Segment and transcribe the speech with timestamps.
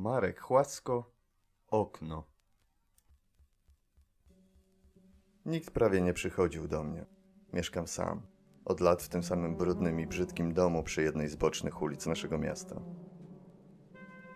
[0.00, 1.10] Marek Chłasko,
[1.70, 2.24] okno.
[5.46, 7.06] Nikt prawie nie przychodził do mnie.
[7.52, 8.22] Mieszkam sam.
[8.64, 12.38] Od lat w tym samym brudnym i brzydkim domu przy jednej z bocznych ulic naszego
[12.38, 12.80] miasta.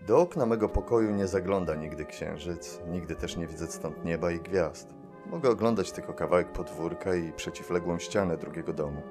[0.07, 4.41] Do okna mego pokoju nie zagląda nigdy księżyc, nigdy też nie widzę stąd nieba i
[4.41, 4.95] gwiazd.
[5.27, 9.03] Mogę oglądać tylko kawałek podwórka i przeciwległą ścianę drugiego domu.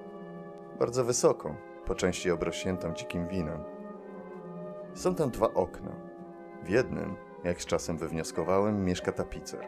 [0.80, 1.56] Bardzo wysoką,
[1.86, 3.64] po części obrośniętą dzikim winem.
[4.94, 6.11] Są tam dwa okna.
[6.64, 9.68] W jednym, jak z czasem wywnioskowałem, mieszka tapicer.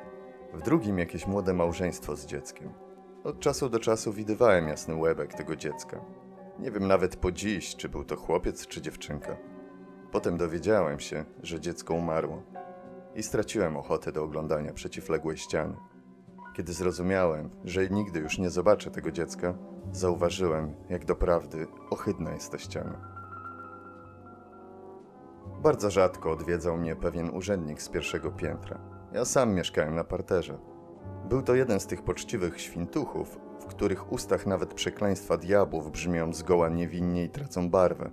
[0.54, 2.74] W drugim jakieś młode małżeństwo z dzieckiem.
[3.24, 6.02] Od czasu do czasu widywałem jasny łebek tego dziecka.
[6.60, 9.38] Nie wiem nawet po dziś, czy był to chłopiec, czy dziewczynka.
[10.12, 12.44] Potem dowiedziałem się, że dziecko umarło
[13.16, 15.76] i straciłem ochotę do oglądania przeciwległej ściany.
[16.56, 19.54] Kiedy zrozumiałem, że nigdy już nie zobaczę tego dziecka,
[19.92, 23.13] zauważyłem, jak doprawdy ohydna jest ta ściana.
[25.64, 28.80] Bardzo rzadko odwiedzał mnie pewien urzędnik z pierwszego piętra.
[29.14, 30.58] Ja sam mieszkałem na parterze.
[31.30, 36.70] Był to jeden z tych poczciwych świntuchów, w których ustach nawet przekleństwa diabłów brzmią zgoła
[36.70, 38.12] niewinnie i tracą barwę.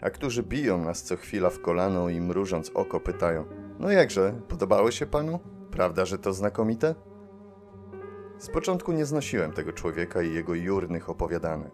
[0.00, 3.44] A którzy biją nas co chwila w kolano i mrużąc oko pytają:
[3.78, 5.40] No jakże, podobało się panu?
[5.70, 6.94] Prawda, że to znakomite?
[8.38, 11.72] Z początku nie znosiłem tego człowieka i jego jurnych opowiadanek.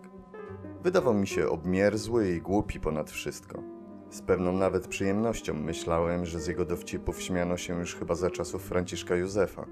[0.83, 3.70] Wydawał mi się obmierzły i głupi ponad wszystko.
[4.11, 8.63] Z pewną nawet przyjemnością myślałem, że z jego dowcipów śmiano się już chyba za czasów
[8.63, 9.67] Franciszka Józefa.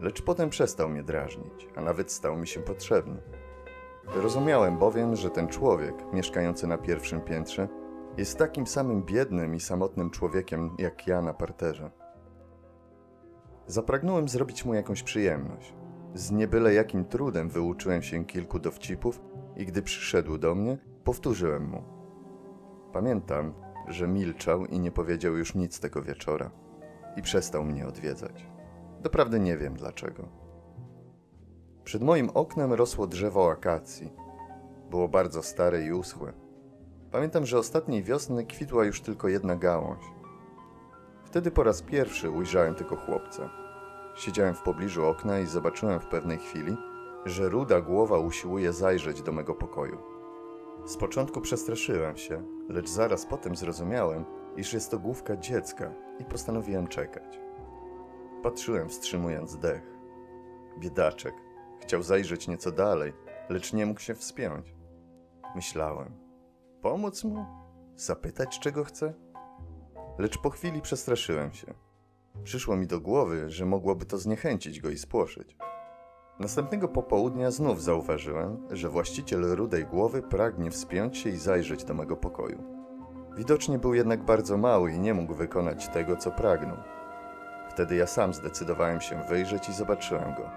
[0.00, 3.22] Lecz potem przestał mnie drażnić, a nawet stał mi się potrzebny.
[4.14, 7.68] Rozumiałem bowiem, że ten człowiek, mieszkający na pierwszym piętrze,
[8.16, 11.90] jest takim samym biednym i samotnym człowiekiem jak ja na parterze.
[13.66, 15.74] Zapragnąłem zrobić mu jakąś przyjemność.
[16.14, 19.20] Z niebyle jakim trudem wyuczyłem się kilku dowcipów
[19.56, 21.97] i gdy przyszedł do mnie, powtórzyłem mu.
[22.98, 23.52] Pamiętam,
[23.88, 26.50] że milczał i nie powiedział już nic tego wieczora
[27.16, 28.46] i przestał mnie odwiedzać.
[29.00, 30.28] Doprawdy nie wiem dlaczego.
[31.84, 34.12] Przed moim oknem rosło drzewo akacji.
[34.90, 36.32] Było bardzo stare i uschłe.
[37.10, 40.04] Pamiętam, że ostatniej wiosny kwitła już tylko jedna gałąź.
[41.24, 43.50] Wtedy po raz pierwszy ujrzałem tego chłopca.
[44.14, 46.76] Siedziałem w pobliżu okna i zobaczyłem w pewnej chwili,
[47.24, 50.17] że ruda głowa usiłuje zajrzeć do mego pokoju.
[50.86, 54.24] Z początku przestraszyłem się, lecz zaraz potem zrozumiałem,
[54.56, 57.40] iż jest to główka dziecka i postanowiłem czekać.
[58.42, 59.82] Patrzyłem, wstrzymując dech.
[60.78, 61.34] Biedaczek.
[61.80, 63.12] Chciał zajrzeć nieco dalej,
[63.48, 64.74] lecz nie mógł się wspiąć.
[65.54, 66.12] Myślałem.
[66.82, 67.44] Pomóc mu?
[67.96, 69.14] Zapytać, czego chce?
[70.18, 71.74] Lecz po chwili przestraszyłem się.
[72.44, 75.56] Przyszło mi do głowy, że mogłoby to zniechęcić go i spłoszyć.
[76.38, 82.16] Następnego popołudnia znów zauważyłem, że właściciel rudej głowy pragnie wspiąć się i zajrzeć do mego
[82.16, 82.62] pokoju.
[83.36, 86.76] Widocznie był jednak bardzo mały i nie mógł wykonać tego, co pragnął.
[87.70, 90.50] Wtedy ja sam zdecydowałem się wyjrzeć i zobaczyłem go.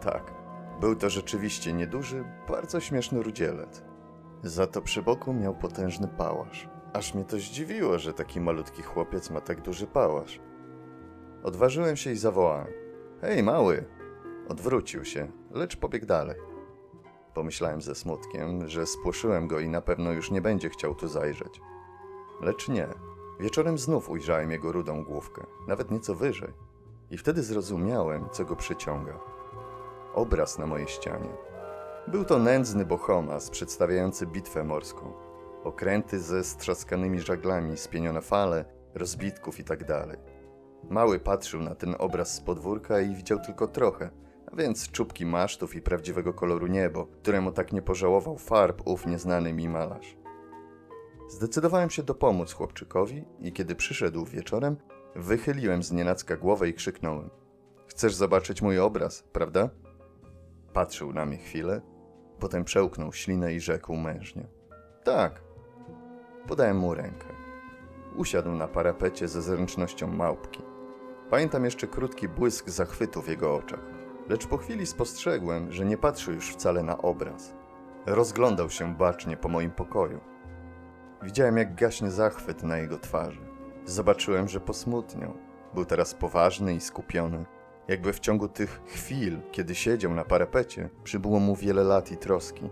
[0.00, 0.34] Tak,
[0.80, 3.82] był to rzeczywiście nieduży, bardzo śmieszny rudzielec.
[4.42, 6.68] Za to przy boku miał potężny pałasz.
[6.92, 10.40] Aż mnie to zdziwiło, że taki malutki chłopiec ma tak duży pałasz.
[11.42, 12.66] Odważyłem się i zawołałem.
[13.20, 13.95] Hej, mały!
[14.48, 16.36] Odwrócił się, lecz pobiegł dalej.
[17.34, 21.60] Pomyślałem ze smutkiem, że spłoszyłem go i na pewno już nie będzie chciał tu zajrzeć.
[22.40, 22.88] Lecz nie.
[23.40, 26.52] Wieczorem znów ujrzałem jego rudą główkę, nawet nieco wyżej.
[27.10, 29.18] I wtedy zrozumiałem, co go przyciąga.
[30.14, 31.30] Obraz na mojej ścianie.
[32.08, 35.12] Był to nędzny bohomas przedstawiający bitwę morską.
[35.64, 38.64] Okręty ze strzaskanymi żaglami, spienione fale,
[38.94, 39.86] rozbitków itd.
[39.86, 40.18] Tak
[40.90, 44.10] Mały patrzył na ten obraz z podwórka i widział tylko trochę,
[44.52, 49.52] a więc czubki masztów i prawdziwego koloru niebo, któremu tak nie pożałował farb ów nieznany
[49.52, 50.16] mi malarz.
[51.28, 54.76] Zdecydowałem się dopomóc chłopczykowi i kiedy przyszedł wieczorem,
[55.16, 57.30] wychyliłem z nienacka głowę i krzyknąłem.
[57.86, 59.70] Chcesz zobaczyć mój obraz, prawda?
[60.72, 61.80] Patrzył na mnie chwilę,
[62.40, 64.46] potem przełknął ślinę i rzekł mężnie.
[65.04, 65.42] Tak.
[66.48, 67.26] Podałem mu rękę.
[68.16, 70.62] Usiadł na parapecie ze zręcznością małpki.
[71.30, 73.95] Pamiętam jeszcze krótki błysk zachwytu w jego oczach,
[74.28, 77.54] lecz po chwili spostrzegłem, że nie patrzy już wcale na obraz.
[78.06, 80.20] Rozglądał się bacznie po moim pokoju.
[81.22, 83.40] Widziałem, jak gaśnie zachwyt na jego twarzy.
[83.84, 85.34] Zobaczyłem, że posmutniał.
[85.74, 87.44] Był teraz poważny i skupiony.
[87.88, 92.70] Jakby w ciągu tych chwil, kiedy siedział na parapecie, przybyło mu wiele lat i troski.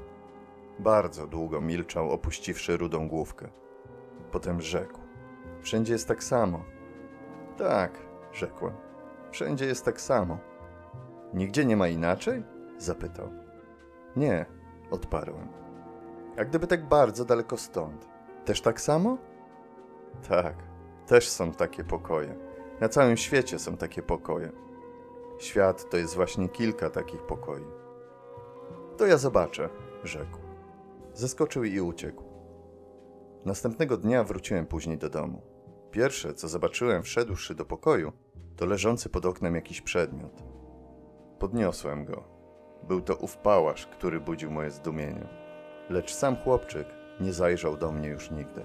[0.79, 3.49] Bardzo długo milczał, opuściwszy rudą główkę.
[4.33, 5.01] Potem rzekł:
[5.63, 6.65] Wszędzie jest tak samo.
[7.57, 7.99] Tak,
[8.33, 8.75] rzekłem.
[9.31, 10.39] Wszędzie jest tak samo.
[11.35, 12.43] Nigdzie nie ma inaczej?
[12.79, 13.29] zapytał.
[14.17, 14.47] Nie,
[14.91, 15.49] odparłem.
[16.37, 18.09] Jak gdyby tak bardzo daleko stąd.
[18.45, 19.19] Też tak samo?
[20.29, 20.55] Tak,
[21.07, 22.37] Też są takie pokoje.
[22.81, 24.53] Na całym świecie są takie pokoje.
[25.39, 27.65] Świat to jest właśnie kilka takich pokoi.
[28.97, 29.69] To ja zobaczę,
[30.05, 30.39] rzekł.
[31.15, 32.25] Zeskoczył i uciekł.
[33.45, 35.43] Następnego dnia wróciłem później do domu.
[35.91, 38.13] Pierwsze, co zobaczyłem wszedłszy do pokoju,
[38.57, 40.43] to leżący pod oknem jakiś przedmiot.
[41.45, 42.23] Podniosłem go.
[42.83, 45.27] Był to ów pałasz, który budził moje zdumienie.
[45.91, 46.87] Lecz sam chłopczyk
[47.21, 48.65] nie zajrzał do mnie już nigdy.